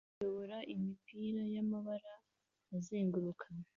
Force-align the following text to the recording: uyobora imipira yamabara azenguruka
uyobora 0.19 0.57
imipira 0.73 1.43
yamabara 1.55 2.13
azenguruka 2.75 3.47